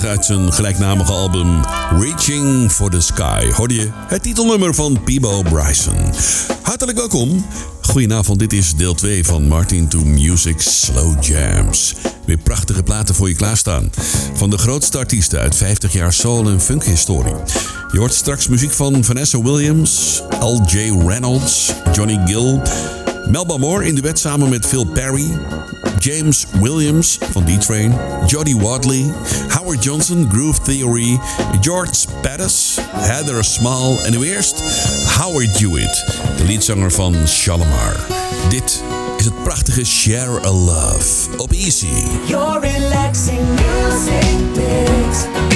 [0.00, 1.60] 1991 uit zijn gelijknamige album
[2.00, 3.50] Reaching for the Sky.
[3.50, 5.96] Hoorde je het titelnummer van Peebo Bryson.
[6.62, 7.46] Hartelijk welkom.
[7.80, 11.94] Goedenavond, dit is deel 2 van Martin to Music Slow Jams.
[12.26, 13.90] Weer prachtige platen voor je klaarstaan.
[14.34, 17.34] Van de grootste artiesten uit 50 jaar soul- en funk historie.
[17.92, 20.76] Je hoort straks muziek van Vanessa Williams, L.J.
[21.06, 22.60] Reynolds, Johnny Gill...
[23.30, 25.38] Melba Moore in de duet samen met Phil Perry...
[26.00, 27.94] James Williams van D-Train,
[28.26, 29.12] Jody Wadley,
[29.48, 31.18] Howard Johnson, Groove Theory,
[31.60, 34.62] George Pettis, Heather Small en nu eerst
[35.18, 36.04] Howard Hewitt,
[36.36, 37.96] de liedzanger van Shalimar.
[38.48, 38.82] Dit
[39.18, 41.86] is het prachtige Share a Love op Easy.
[42.26, 45.49] Your relaxing music.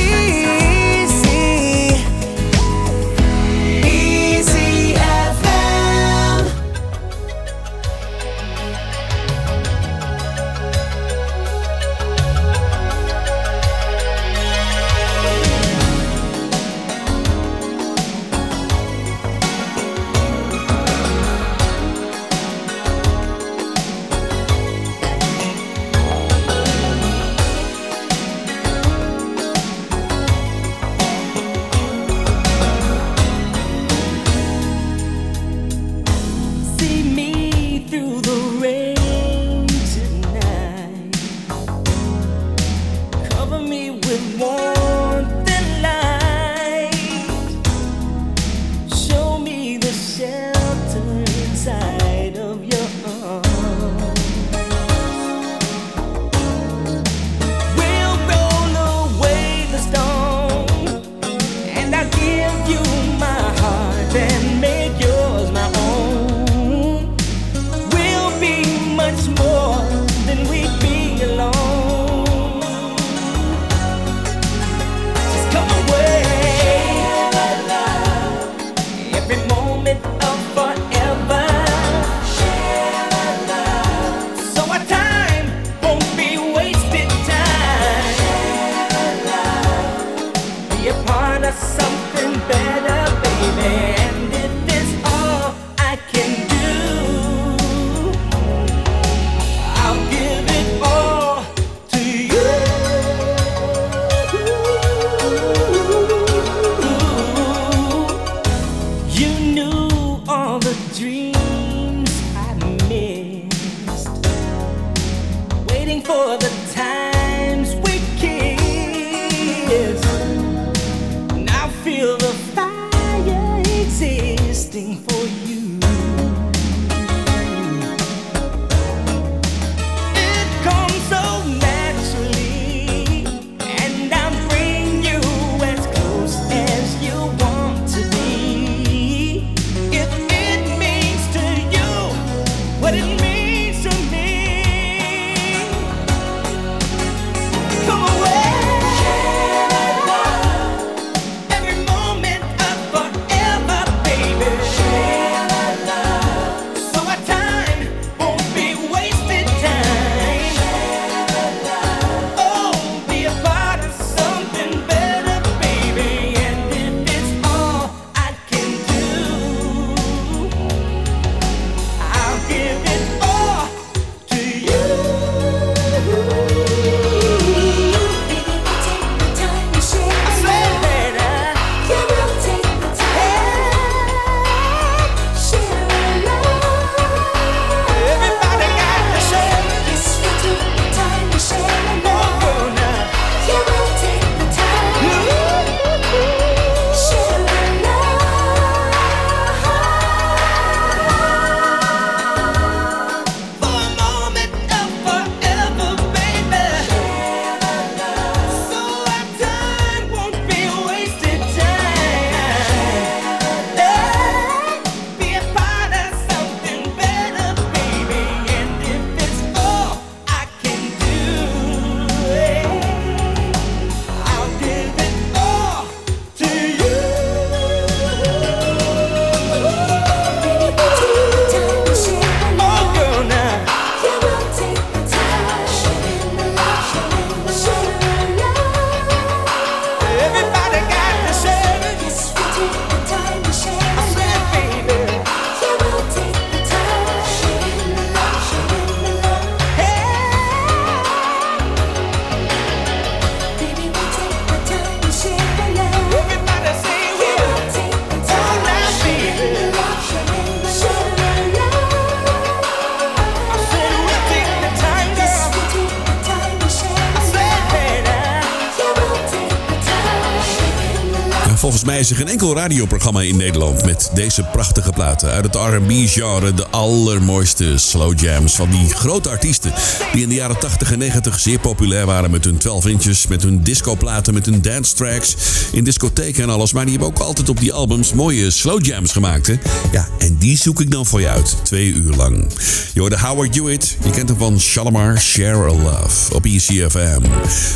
[272.14, 275.30] Er geen enkel radioprogramma in Nederland met deze prachtige platen.
[275.30, 279.72] Uit het R&B-genre de allermooiste slow jams van die grote artiesten...
[280.12, 283.26] die in de jaren 80 en 90 zeer populair waren met hun 12 inches...
[283.26, 285.36] met hun discoplaten, met hun dance tracks,
[285.72, 286.72] in discotheken en alles.
[286.72, 289.52] Maar die hebben ook altijd op die albums mooie slow jams gemaakt.
[289.92, 292.46] Ja, en die zoek ik dan voor je uit, twee uur lang.
[292.92, 297.22] Je hoorde Howard Hewitt, je kent hem van Shalimar, Share a Love op ECFM.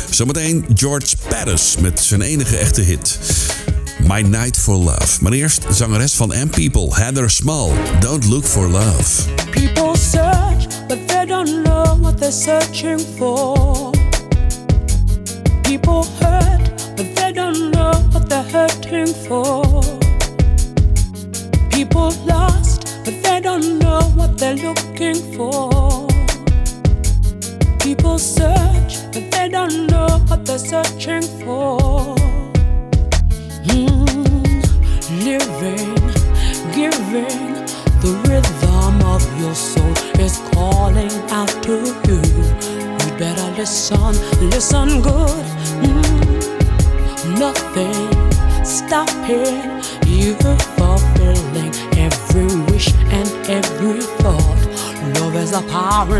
[0.09, 3.19] Zometeen George Pattis met zijn enige echte hit.
[4.09, 5.17] My Night for Love.
[5.21, 7.71] Maar eerst zangeres van M People, Heather Small.
[7.99, 9.33] Don't look for love.
[9.51, 13.91] People search, but they don't know what they're searching for.
[15.61, 19.83] People hurt, but they don't know what they're hurting for.
[21.67, 26.07] People lost, but they don't know what they're looking for.
[27.77, 32.28] People search, but they don't know what they're searching for.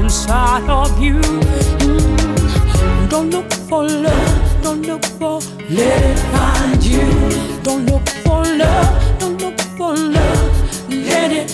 [0.09, 1.19] Inside of you.
[1.85, 5.39] Mm, don't look for love, don't look for,
[5.69, 7.07] let it find you.
[7.63, 11.49] Don't look for love, don't look for love, let it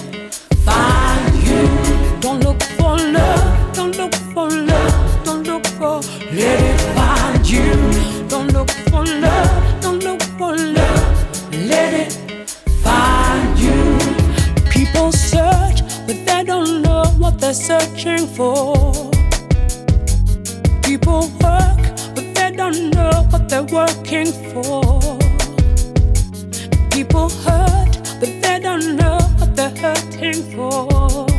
[0.65, 1.67] find you.
[2.21, 6.01] Don't look for love, don't look for love, don't look for,
[6.33, 8.27] let it find you.
[8.27, 12.13] Don't look for love, don't look for love, let it
[12.83, 13.97] find you.
[14.69, 19.11] People search, but they don't know what they're searching for.
[20.81, 21.94] People work,
[22.71, 24.81] don't know what they're working for.
[26.89, 31.34] People hurt, but they don't know what they're hurting for.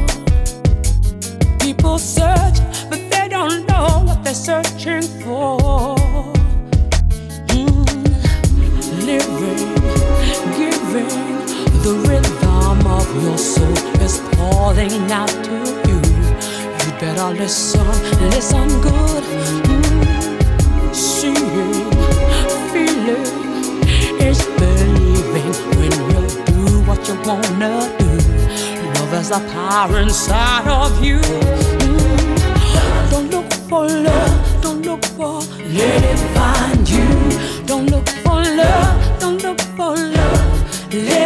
[29.29, 31.19] Love is the power inside of you.
[31.19, 35.41] Mm, Don't look for love, don't look for,
[35.75, 37.67] let it find you.
[37.67, 41.26] Don't look for love, don't look for love, let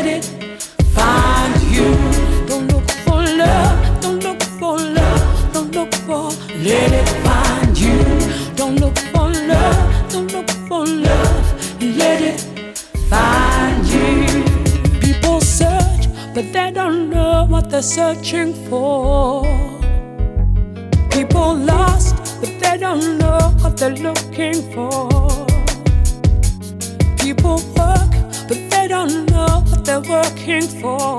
[17.80, 19.42] they're searching for.
[21.10, 25.08] People lost, but they don't know what they're looking for.
[27.16, 28.12] People work,
[28.49, 31.09] but they don't know what they're working for.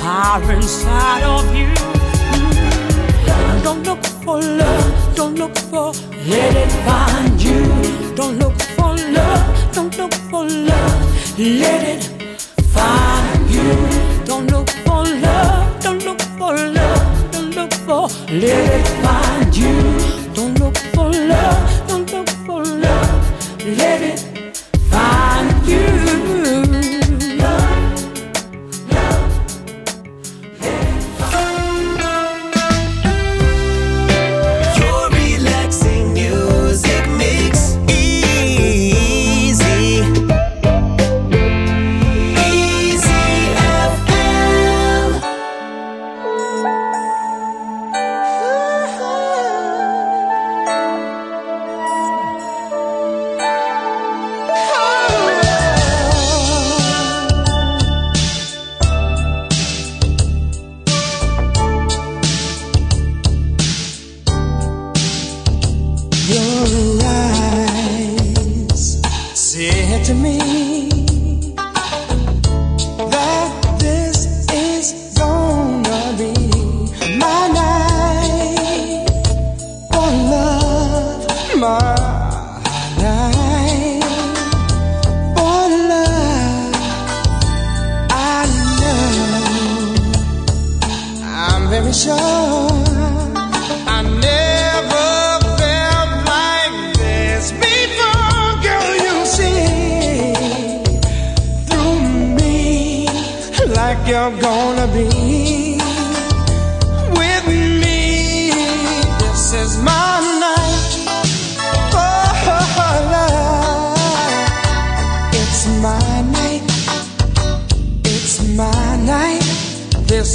[0.00, 1.68] Power inside of you.
[2.36, 5.92] Mm, Don't look for love, don't look for,
[6.26, 7.62] let it find you.
[8.14, 12.04] Don't look for love, don't look for love, let it
[12.74, 14.24] find you.
[14.24, 19.74] Don't look for love, don't look for love, don't look for, let it find you.
[20.34, 24.25] Don't look for love, don't look for love, let it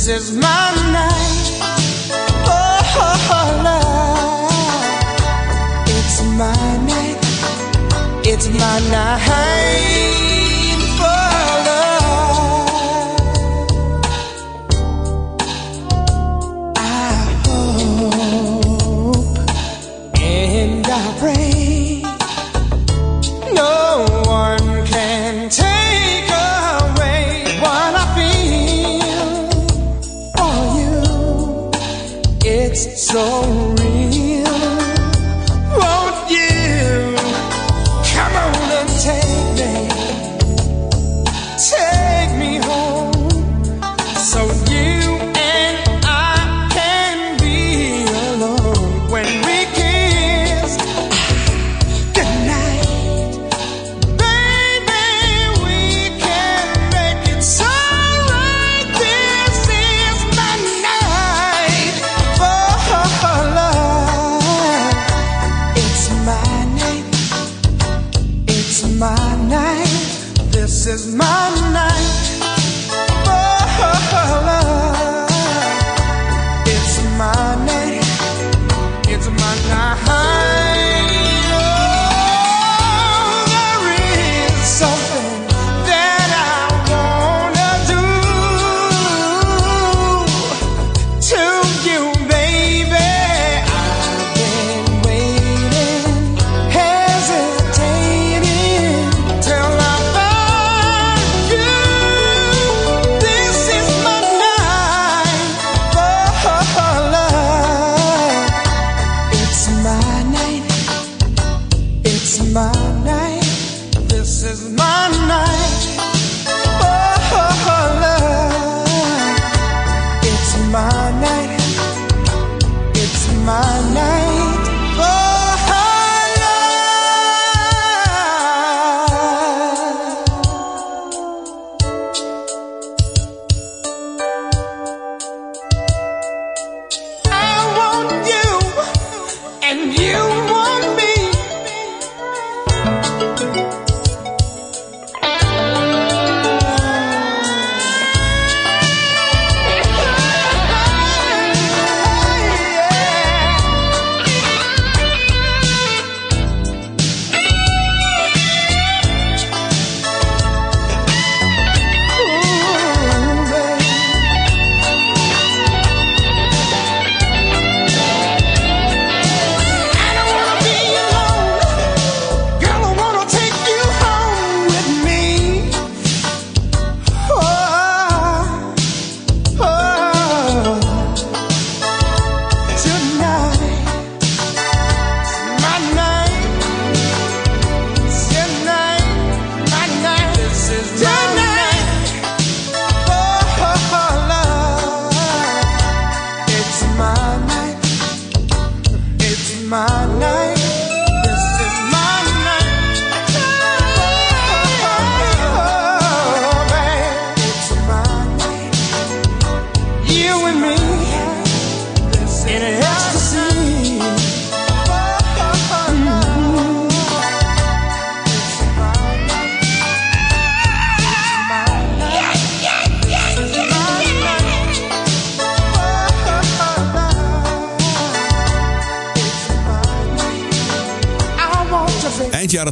[0.01, 0.80] This is my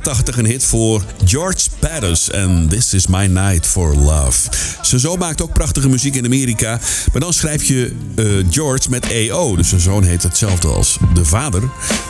[0.09, 4.49] 1984 een hit voor George Pattis en This Is My Night for Love.
[4.81, 6.79] Zoon maakt ook prachtige muziek in Amerika,
[7.11, 9.55] maar dan schrijf je eh, George met EO.
[9.55, 11.63] Dus zijn zoon heet hetzelfde als de vader,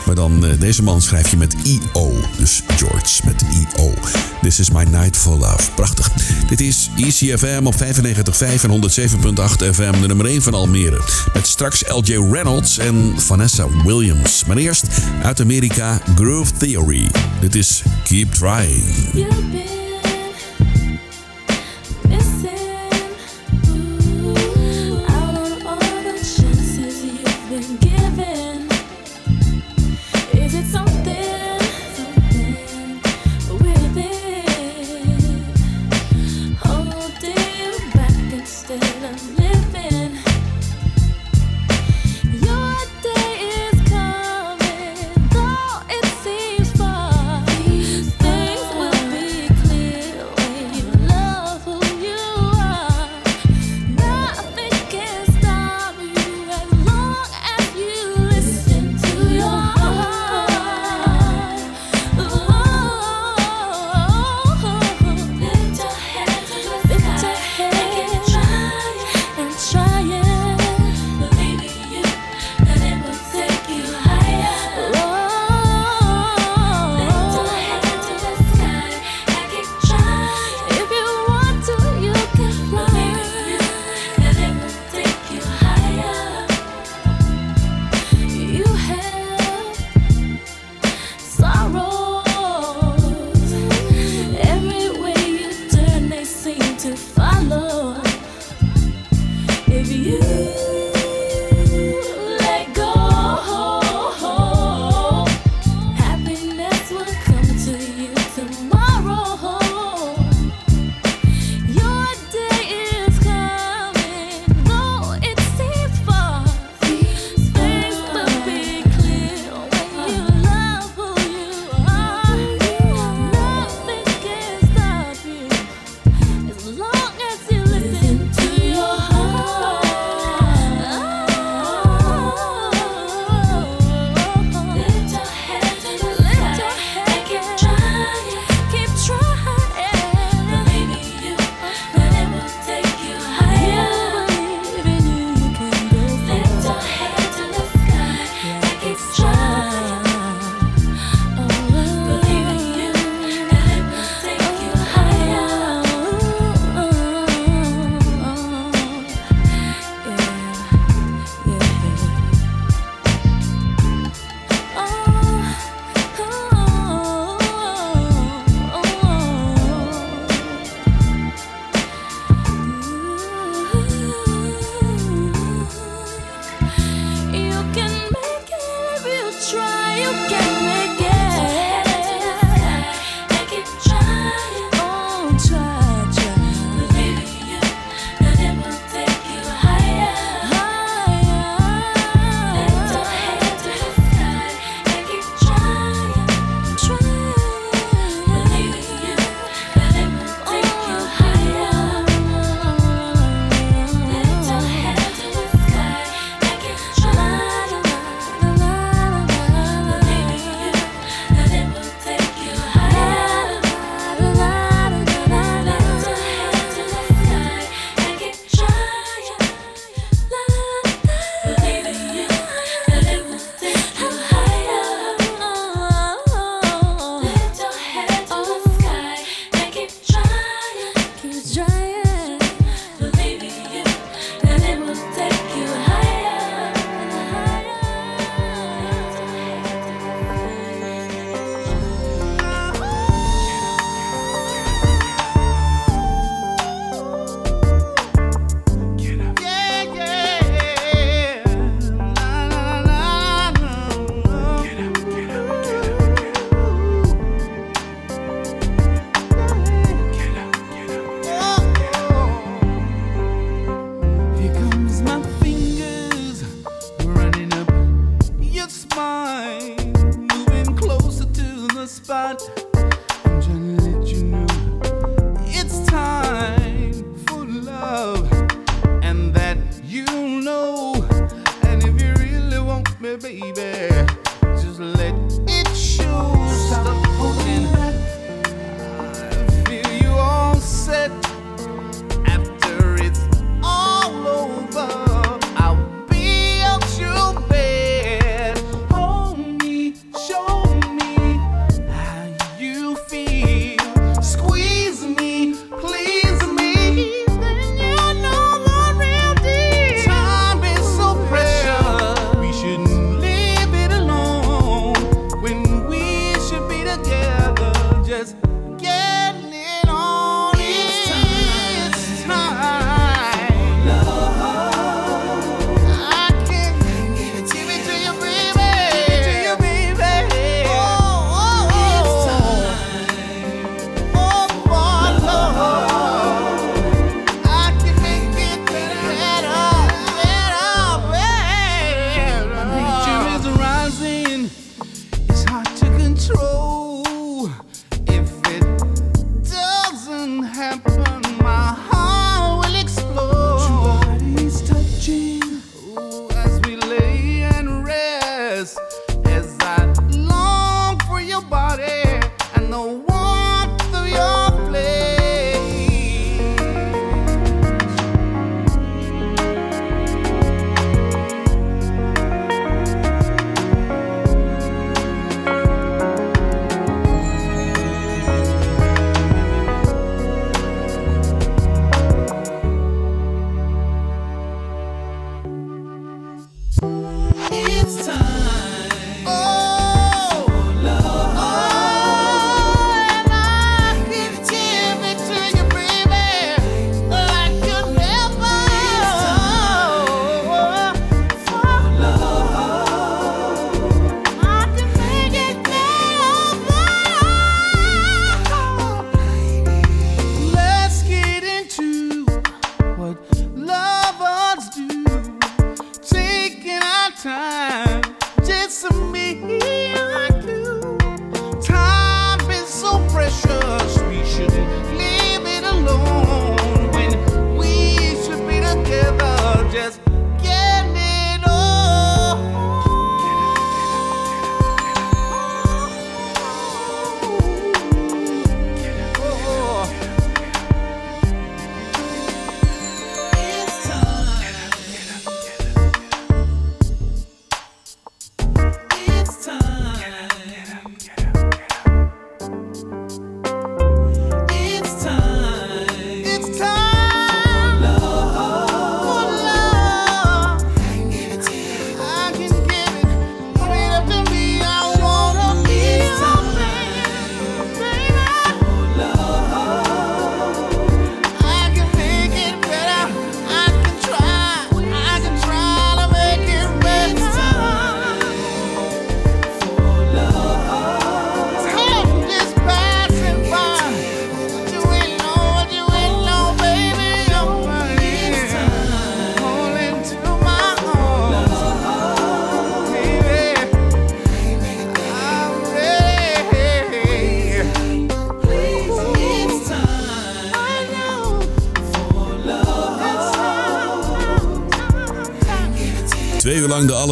[0.05, 2.13] maar dan eh, deze man schrijf je met IO.
[2.37, 3.93] Dus George met IO.
[4.41, 5.71] This Is My Night for Love.
[5.75, 6.11] Prachtig.
[6.47, 7.81] Dit is ECFM op 95.5
[8.63, 11.01] en 107.8 FM, de nummer 1 van Almere.
[11.33, 14.45] Met straks LJ Reynolds en Vanessa Williams.
[14.45, 14.87] Maar eerst
[15.23, 17.09] uit Amerika Groove Theory.
[17.39, 19.78] Dit is Keep trying.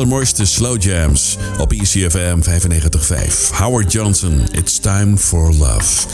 [0.08, 3.56] Allermooiste slow jams op ECFM 95.5.
[3.58, 6.08] Howard Johnson, It's Time for Love.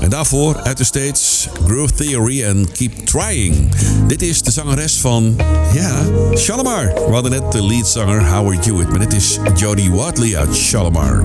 [0.00, 3.68] En daarvoor uit de States Groove Theory en Keep Trying.
[4.06, 5.36] Dit is de zangeres van,
[5.74, 6.04] ja,
[6.36, 6.92] Shalimar.
[6.94, 11.24] We hadden net de leadzanger Howard Hewitt, maar dit is Jodie Watley uit Shalimar.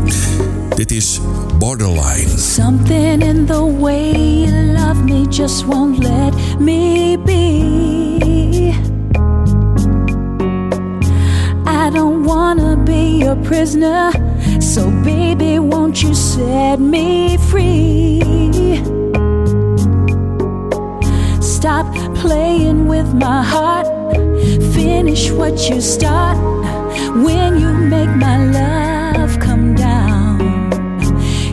[0.76, 1.20] Dit is
[1.60, 2.38] Borderline.
[2.38, 8.93] Something in the way you love me just won't let me be.
[11.94, 14.12] Don't wanna be your prisoner,
[14.60, 18.22] so baby, won't you set me free?
[21.40, 23.88] Stop playing with my heart,
[24.74, 26.38] finish what you start
[27.26, 30.42] when you make my love come down.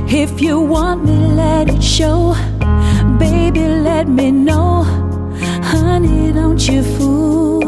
[0.09, 2.35] If you want me, let it show.
[3.19, 4.85] Baby, let me know.
[5.63, 7.60] Honey, don't you fool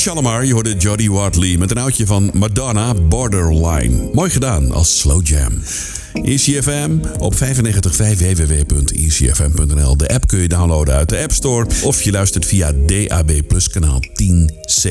[0.00, 4.10] Shalimar, je hoorde Jodie Watley met een oudje van Madonna, Borderline.
[4.12, 5.52] Mooi gedaan als slow jam.
[6.12, 7.40] ECFM op 95.5
[8.36, 9.96] www.ecfm.nl.
[9.96, 13.68] De app kun je downloaden uit de App Store of je luistert via DAB Plus
[13.68, 14.88] kanaal 10C.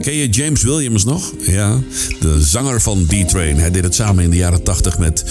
[0.00, 1.32] Ken je James Williams nog?
[1.38, 1.80] Ja,
[2.20, 3.58] de zanger van D-Train.
[3.58, 5.24] Hij deed het samen in de jaren 80 met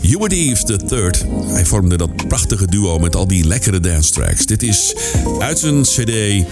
[0.00, 1.10] Hubert Eves III.
[1.46, 4.46] Hij vormde dat prachtige duo met al die lekkere dance tracks.
[4.46, 4.94] Dit is
[5.38, 6.44] uit zijn cd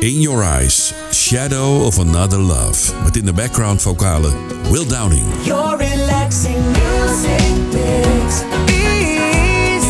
[0.00, 2.94] In Your Eyes, Shadow of Another Love.
[3.02, 4.34] Met in de background vocalen
[4.70, 5.24] Will Downing.
[5.44, 9.88] Your relaxing music makes easy,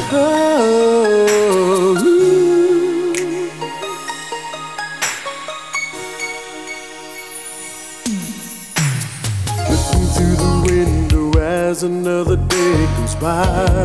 [9.69, 13.76] Looking through the window as another day goes by.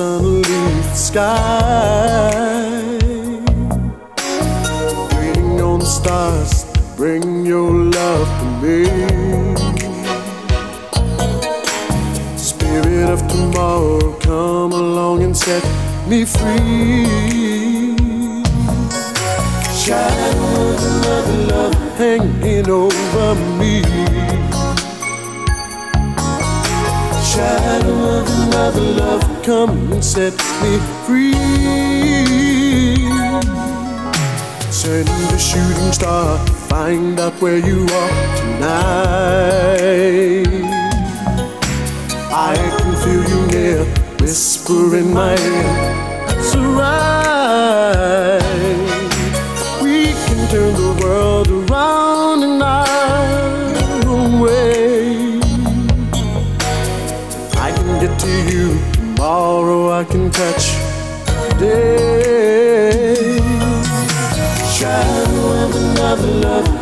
[0.00, 2.30] As the sun leaves the sky.
[5.16, 6.64] Waiting on the stars
[6.96, 8.84] bring your love to me.
[12.36, 15.64] Spirit of tomorrow, come along and set
[16.08, 17.06] me free.
[19.74, 20.72] Shadow
[21.16, 24.09] of love hanging over me.
[27.30, 31.32] Shadow of another love, come and set me free.
[34.72, 38.70] Send a shooting star, find out where you are tonight.
[42.32, 43.84] I can feel you near,
[44.18, 46.09] whisper in my ear.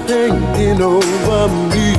[0.09, 1.93] Hanging over me.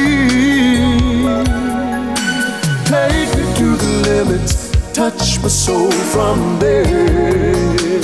[2.87, 8.01] Take me to the limits, touch my soul from there.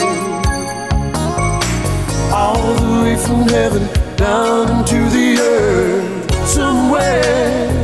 [2.31, 7.76] All the way from heaven down into the earth somewhere.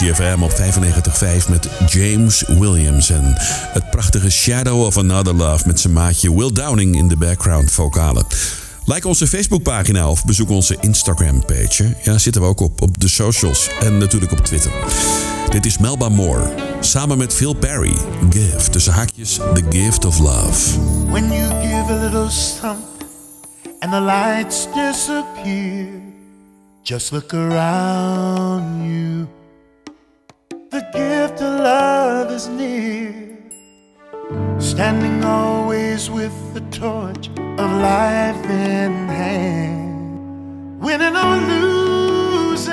[0.00, 3.10] DCFM op 95.5 met James Williams.
[3.10, 3.34] En
[3.72, 8.26] het prachtige Shadow of Another Love met zijn maatje Will Downing in de background vocalen.
[8.84, 11.96] Like onze Facebookpagina of bezoek onze Instagram page.
[12.02, 14.72] Ja, zitten we ook op, op de socials en natuurlijk op Twitter.
[15.48, 17.96] Dit is Melba Moore, samen met Phil Perry.
[18.30, 20.80] Give, tussen haakjes, The Gift of Love.
[21.10, 23.08] When you give a little something
[23.78, 25.86] and the lights disappear,
[26.82, 29.38] just look around you.
[30.70, 33.36] The gift of love is near.
[34.60, 40.80] Standing always with the torch of life in hand.
[40.80, 42.70] Winning or losing,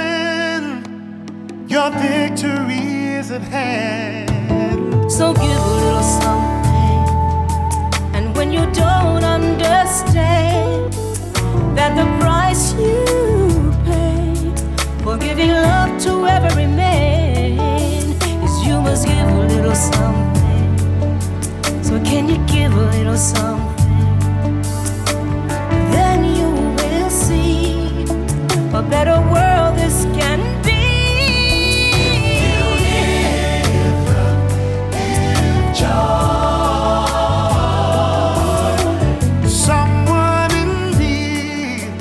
[1.67, 4.29] your victory is at hand.
[5.11, 7.03] So give a little something.
[8.13, 10.93] And when you don't understand
[11.75, 14.35] that the price you pay
[15.03, 17.26] for giving love to every man
[18.97, 20.73] must give a little something.
[21.83, 24.61] So can you give a little something?
[25.91, 28.05] Then you will see
[28.73, 30.73] a better world this can be.
[39.47, 41.99] Someone in need,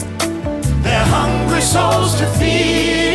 [0.82, 3.05] their hungry souls to feed.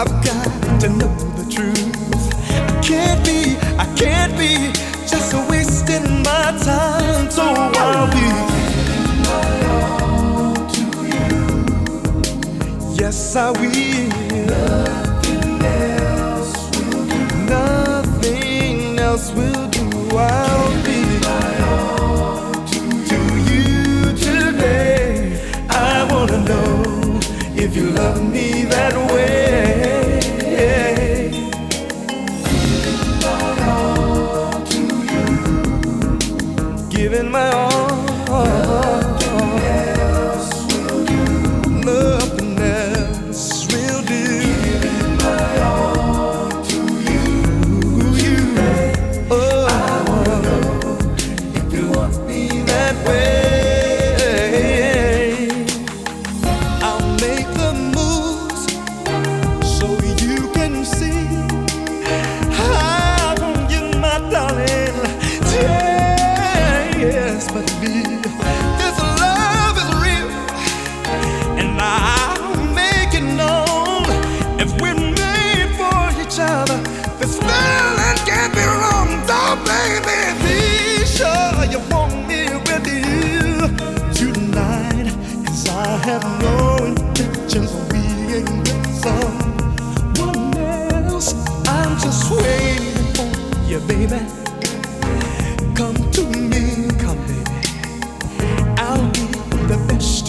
[0.00, 2.32] I've got to know the truth.
[2.50, 4.72] I can't be, I can't be
[5.06, 7.30] just wasting my time.
[7.30, 8.32] So I'll be
[8.88, 11.36] giving my all to you.
[12.94, 14.08] Yes, I will.
[14.56, 17.20] Nothing else will do.
[17.44, 19.84] Nothing else will do.
[20.16, 20.80] I'll
[26.26, 27.20] know
[27.54, 29.09] if you love me that way.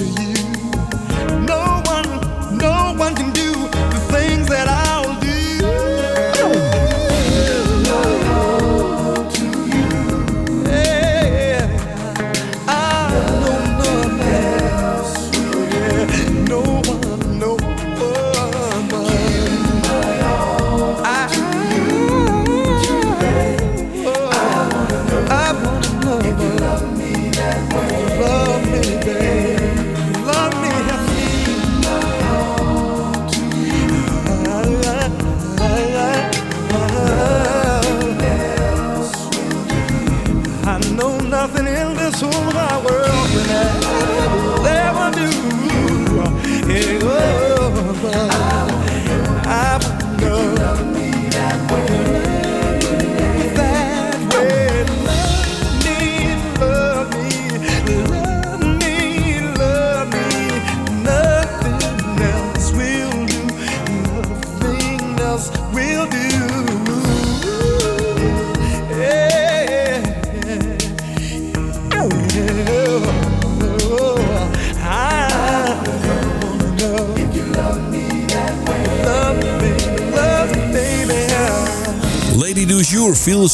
[0.01, 0.50] to you.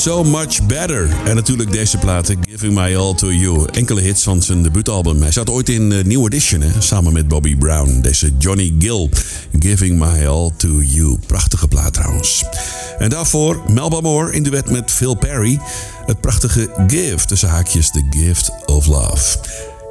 [0.08, 1.10] So Much Better.
[1.26, 3.68] En natuurlijk deze platen, Giving My All To You.
[3.72, 5.22] Enkele hits van zijn debuutalbum.
[5.22, 8.00] Hij zat ooit in uh, New Edition, hè, samen met Bobby Brown.
[8.02, 9.10] Deze Johnny Gill,
[9.60, 11.18] Giving My All To You.
[11.26, 12.44] Prachtige plaat trouwens.
[12.98, 15.60] En daarvoor Melba Moore in duet met Phil Perry.
[16.06, 19.38] Het prachtige Give, tussen haakjes The Gift of Love.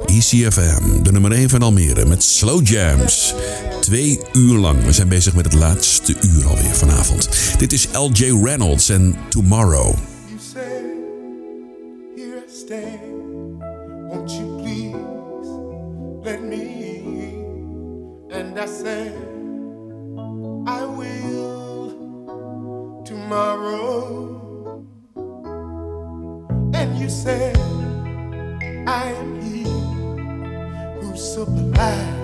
[0.05, 3.33] ECFM, de nummer 1 van Almere met Slow Jams.
[3.81, 4.83] Twee uur lang.
[4.83, 7.29] We zijn bezig met het laatste uur alweer vanavond.
[7.57, 9.95] Dit is LJ Reynolds en Tomorrow.
[27.27, 27.51] Say,
[28.87, 29.63] I am he
[31.01, 32.16] who supplies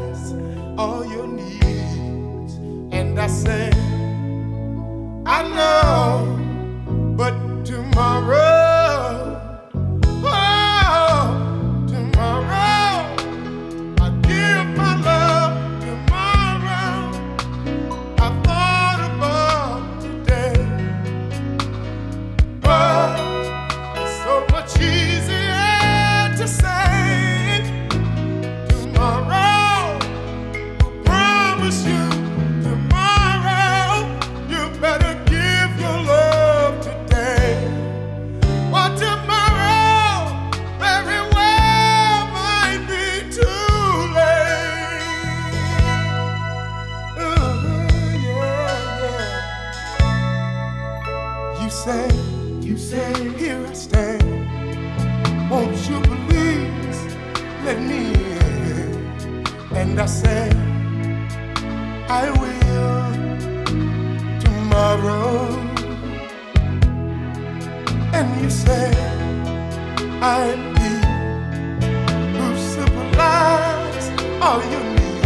[74.43, 75.25] all your needs.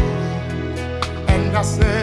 [1.34, 1.97] And I say,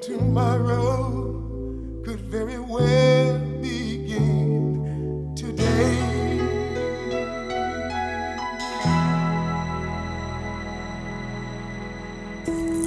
[0.00, 1.34] tomorrow
[2.02, 5.98] could very well begin today.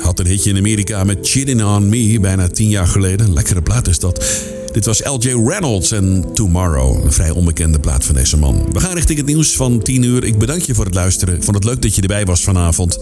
[0.02, 3.34] Had een hitje in Amerika met Chittin' On Me bijna tien jaar geleden.
[3.34, 4.26] Lekkere plaat is dat.
[4.72, 7.04] Dit was LJ Reynolds en Tomorrow.
[7.04, 8.66] Een vrij onbekende plaat van deze man.
[8.72, 10.24] We gaan richting het nieuws van 10 uur.
[10.24, 11.44] Ik bedank je voor het luisteren.
[11.44, 12.98] Vond het leuk dat je erbij was vanavond.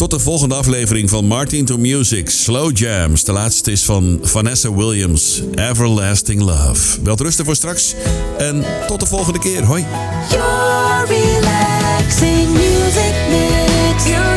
[0.00, 3.24] Tot de volgende aflevering van Martin to Music Slow Jams.
[3.24, 7.02] De laatste is van Vanessa Williams, Everlasting Love.
[7.02, 7.94] Wel rusten voor straks
[8.38, 9.64] en tot de volgende keer.
[9.64, 9.86] Hoi.
[10.30, 14.29] Your relaxing music mix.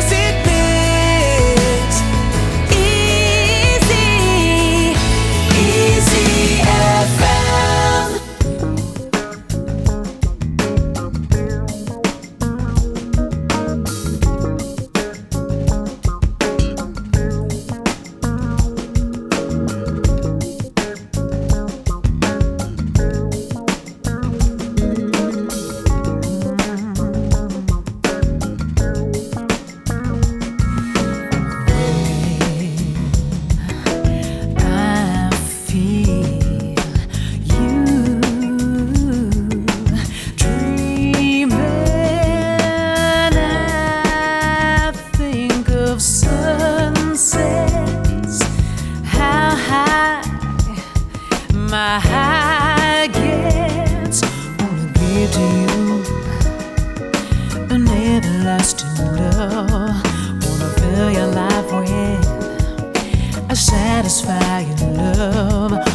[63.54, 65.93] Satisfying love.